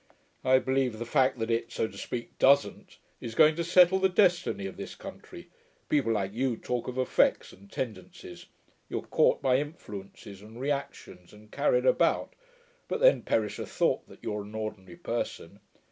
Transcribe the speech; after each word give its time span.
I 0.43 0.57
believe 0.57 0.97
the 0.97 1.05
fact 1.05 1.37
that 1.37 1.51
it, 1.51 1.71
so 1.71 1.87
to 1.87 1.95
speak, 1.95 2.35
doesn't, 2.39 2.97
is 3.19 3.35
going 3.35 3.55
to 3.57 3.63
settle 3.63 3.99
the 3.99 4.09
destiny 4.09 4.65
of 4.65 4.75
this 4.75 4.95
country. 4.95 5.49
People 5.89 6.11
like 6.13 6.33
you 6.33 6.57
talk 6.57 6.87
of 6.87 6.97
effects 6.97 7.53
and 7.53 7.71
tendencies; 7.71 8.47
you're 8.89 9.03
caught 9.05 9.43
by 9.43 9.57
influences 9.59 10.41
and 10.41 10.59
reactions 10.59 11.33
and 11.33 11.51
carried 11.51 11.85
about; 11.85 12.33
but 12.87 12.99
then, 12.99 13.21
perish 13.21 13.57
the 13.57 13.67
thought 13.67 14.07
that 14.09 14.23
you're 14.23 14.41
an 14.41 14.55
ordinary 14.55 14.95
person. 14.97 15.59